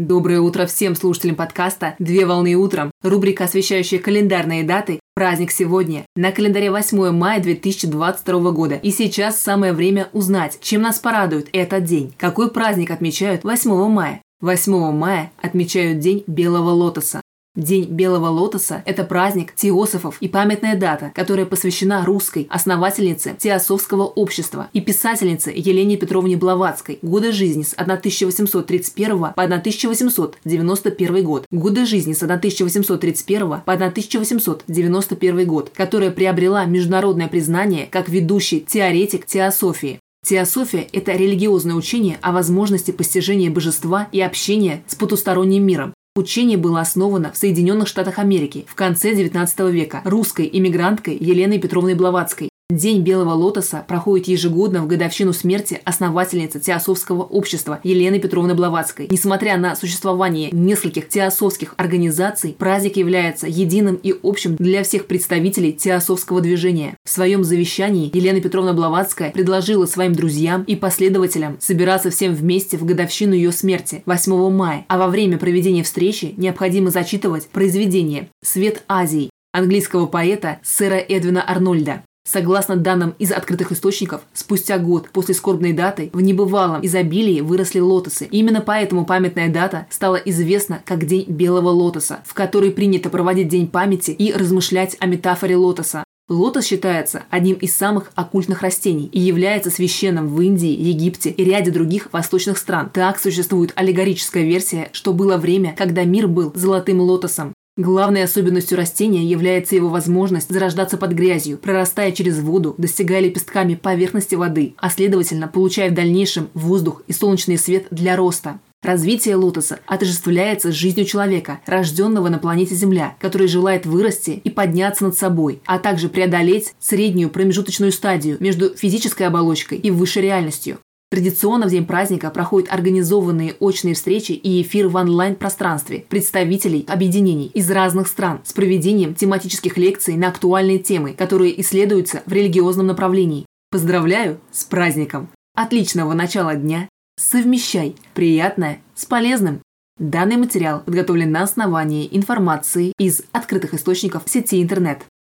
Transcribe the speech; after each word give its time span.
Доброе 0.00 0.40
утро 0.40 0.64
всем 0.64 0.96
слушателям 0.96 1.36
подкаста 1.36 1.94
«Две 1.98 2.24
волны 2.24 2.54
утром». 2.54 2.90
Рубрика, 3.02 3.44
освещающая 3.44 3.98
календарные 3.98 4.64
даты. 4.64 4.98
Праздник 5.14 5.50
сегодня. 5.50 6.06
На 6.16 6.32
календаре 6.32 6.70
8 6.70 7.10
мая 7.10 7.38
2022 7.38 8.50
года. 8.52 8.76
И 8.76 8.92
сейчас 8.92 9.38
самое 9.38 9.74
время 9.74 10.08
узнать, 10.14 10.56
чем 10.62 10.80
нас 10.80 10.98
порадует 11.00 11.50
этот 11.52 11.84
день. 11.84 12.14
Какой 12.16 12.50
праздник 12.50 12.90
отмечают 12.90 13.44
8 13.44 13.88
мая? 13.90 14.22
8 14.40 14.90
мая 14.92 15.32
отмечают 15.42 15.98
День 15.98 16.24
Белого 16.26 16.70
Лотоса. 16.70 17.20
День 17.56 17.86
Белого 17.86 18.28
Лотоса– 18.28 18.84
это 18.86 19.02
праздник 19.02 19.56
теософов 19.56 20.18
и 20.20 20.28
памятная 20.28 20.76
дата, 20.76 21.10
которая 21.12 21.46
посвящена 21.46 22.04
русской 22.04 22.46
основательнице 22.48 23.34
теософского 23.36 24.04
общества 24.04 24.68
и 24.72 24.80
писательнице 24.80 25.50
Елене 25.50 25.96
Петровне 25.96 26.36
Блаватской. 26.36 27.00
Годы 27.02 27.32
жизни 27.32 27.64
с 27.64 27.74
1831 27.74 29.18
по 29.18 29.42
1891 29.42 31.24
год. 31.24 31.46
Годы 31.50 31.86
жизни 31.86 32.12
с 32.12 32.22
1831 32.22 33.48
по 33.48 33.72
1891 33.72 35.46
год, 35.48 35.72
которая 35.74 36.12
приобрела 36.12 36.66
международное 36.66 37.26
признание 37.26 37.88
как 37.90 38.08
ведущий 38.08 38.60
теоретик 38.60 39.26
теософии. 39.26 39.98
Теософия– 40.24 40.86
это 40.92 41.12
религиозное 41.16 41.74
учение 41.74 42.18
о 42.22 42.30
возможности 42.30 42.92
постижения 42.92 43.50
божества 43.50 44.06
и 44.12 44.20
общения 44.20 44.84
с 44.86 44.94
потусторонним 44.94 45.66
миром. 45.66 45.94
Учение 46.16 46.58
было 46.58 46.80
основано 46.80 47.30
в 47.30 47.36
Соединенных 47.36 47.86
Штатах 47.86 48.18
Америки 48.18 48.66
в 48.68 48.74
конце 48.74 49.12
XIX 49.12 49.70
века 49.70 50.02
русской 50.04 50.50
иммигранткой 50.52 51.16
Еленой 51.16 51.60
Петровной 51.60 51.94
Блаватской. 51.94 52.49
День 52.70 53.02
Белого 53.02 53.32
Лотоса 53.32 53.84
проходит 53.88 54.28
ежегодно 54.28 54.82
в 54.82 54.86
годовщину 54.86 55.32
смерти 55.32 55.80
основательницы 55.84 56.60
Теософского 56.60 57.24
общества 57.24 57.80
Елены 57.82 58.20
Петровны 58.20 58.54
Блаватской. 58.54 59.08
Несмотря 59.10 59.56
на 59.58 59.74
существование 59.74 60.50
нескольких 60.52 61.08
теософских 61.08 61.74
организаций, 61.78 62.54
праздник 62.56 62.96
является 62.96 63.48
единым 63.48 63.96
и 63.96 64.14
общим 64.22 64.54
для 64.54 64.84
всех 64.84 65.06
представителей 65.06 65.72
теософского 65.72 66.40
движения. 66.40 66.96
В 67.04 67.10
своем 67.10 67.42
завещании 67.42 68.08
Елена 68.14 68.40
Петровна 68.40 68.72
Блаватская 68.72 69.32
предложила 69.32 69.86
своим 69.86 70.12
друзьям 70.12 70.62
и 70.62 70.76
последователям 70.76 71.56
собираться 71.58 72.10
всем 72.10 72.34
вместе 72.34 72.76
в 72.76 72.84
годовщину 72.84 73.34
ее 73.34 73.50
смерти 73.50 74.04
8 74.06 74.50
мая, 74.50 74.84
а 74.86 74.96
во 74.96 75.08
время 75.08 75.38
проведения 75.38 75.82
встречи 75.82 76.34
необходимо 76.36 76.90
зачитывать 76.90 77.48
произведение 77.48 78.28
«Свет 78.44 78.84
Азии» 78.86 79.30
английского 79.52 80.06
поэта 80.06 80.60
сэра 80.62 80.98
Эдвина 80.98 81.42
Арнольда. 81.44 82.04
Согласно 82.24 82.76
данным 82.76 83.14
из 83.18 83.32
открытых 83.32 83.72
источников, 83.72 84.22
спустя 84.34 84.78
год 84.78 85.08
после 85.10 85.34
скорбной 85.34 85.72
даты 85.72 86.10
в 86.12 86.20
небывалом 86.20 86.84
изобилии 86.84 87.40
выросли 87.40 87.80
лотосы. 87.80 88.26
Именно 88.30 88.60
поэтому 88.60 89.04
памятная 89.04 89.48
дата 89.48 89.86
стала 89.90 90.16
известна 90.16 90.82
как 90.84 91.06
День 91.06 91.24
Белого 91.28 91.70
Лотоса, 91.70 92.20
в 92.24 92.34
который 92.34 92.70
принято 92.70 93.10
проводить 93.10 93.48
День 93.48 93.68
памяти 93.68 94.10
и 94.12 94.32
размышлять 94.32 94.96
о 95.00 95.06
метафоре 95.06 95.56
лотоса. 95.56 96.04
Лотос 96.28 96.66
считается 96.66 97.24
одним 97.28 97.56
из 97.56 97.76
самых 97.76 98.12
оккультных 98.14 98.62
растений 98.62 99.08
и 99.10 99.18
является 99.18 99.68
священным 99.68 100.28
в 100.28 100.40
Индии, 100.40 100.70
Египте 100.70 101.30
и 101.30 101.42
ряде 101.42 101.72
других 101.72 102.08
восточных 102.12 102.56
стран. 102.56 102.88
Так 102.94 103.18
существует 103.18 103.72
аллегорическая 103.74 104.44
версия, 104.44 104.90
что 104.92 105.12
было 105.12 105.38
время, 105.38 105.74
когда 105.76 106.04
мир 106.04 106.28
был 106.28 106.52
золотым 106.54 107.00
лотосом. 107.00 107.52
Главной 107.76 108.24
особенностью 108.24 108.76
растения 108.76 109.24
является 109.24 109.74
его 109.74 109.88
возможность 109.88 110.50
зарождаться 110.50 110.98
под 110.98 111.12
грязью, 111.12 111.56
прорастая 111.56 112.12
через 112.12 112.38
воду, 112.38 112.74
достигая 112.76 113.20
лепестками 113.20 113.74
поверхности 113.74 114.34
воды, 114.34 114.74
а 114.76 114.90
следовательно 114.90 115.48
получая 115.48 115.90
в 115.90 115.94
дальнейшем 115.94 116.50
воздух 116.52 117.02
и 117.06 117.12
солнечный 117.12 117.56
свет 117.56 117.86
для 117.90 118.16
роста. 118.16 118.60
Развитие 118.82 119.36
лотоса 119.36 119.78
отождествляется 119.86 120.72
с 120.72 120.74
жизнью 120.74 121.04
человека, 121.04 121.60
рожденного 121.66 122.28
на 122.28 122.38
планете 122.38 122.74
Земля, 122.74 123.14
который 123.20 123.46
желает 123.46 123.86
вырасти 123.86 124.40
и 124.42 124.50
подняться 124.50 125.04
над 125.04 125.16
собой, 125.16 125.60
а 125.66 125.78
также 125.78 126.08
преодолеть 126.08 126.74
среднюю 126.80 127.30
промежуточную 127.30 127.92
стадию 127.92 128.38
между 128.40 128.74
физической 128.74 129.24
оболочкой 129.24 129.78
и 129.78 129.90
высшей 129.90 130.22
реальностью. 130.22 130.78
Традиционно 131.10 131.66
в 131.66 131.70
день 131.70 131.86
праздника 131.86 132.30
проходят 132.30 132.72
организованные 132.72 133.54
очные 133.58 133.94
встречи 133.94 134.30
и 134.30 134.62
эфир 134.62 134.86
в 134.86 134.94
онлайн-пространстве 134.94 136.04
представителей 136.08 136.86
объединений 136.88 137.50
из 137.52 137.68
разных 137.68 138.06
стран 138.06 138.40
с 138.44 138.52
проведением 138.52 139.16
тематических 139.16 139.76
лекций 139.76 140.14
на 140.14 140.28
актуальные 140.28 140.78
темы, 140.78 141.14
которые 141.14 141.60
исследуются 141.60 142.22
в 142.26 142.32
религиозном 142.32 142.86
направлении. 142.86 143.44
Поздравляю 143.72 144.40
с 144.52 144.62
праздником! 144.62 145.30
Отличного 145.56 146.12
начала 146.12 146.54
дня! 146.54 146.88
Совмещай 147.18 147.96
приятное 148.14 148.80
с 148.94 149.04
полезным! 149.04 149.62
Данный 149.98 150.36
материал 150.36 150.80
подготовлен 150.80 151.32
на 151.32 151.42
основании 151.42 152.08
информации 152.12 152.92
из 152.98 153.22
открытых 153.32 153.74
источников 153.74 154.22
сети 154.26 154.62
интернет. 154.62 155.02